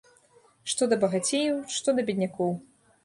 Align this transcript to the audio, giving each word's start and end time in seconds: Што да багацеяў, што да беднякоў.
Што 0.71 0.87
да 0.93 0.97
багацеяў, 1.05 1.59
што 1.75 1.87
да 1.99 2.07
беднякоў. 2.09 2.51